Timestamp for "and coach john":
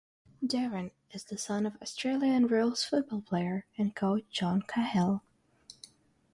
3.77-4.63